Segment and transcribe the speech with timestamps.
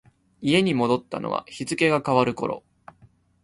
[0.41, 2.63] 家に戻ったのは日付が変わる頃。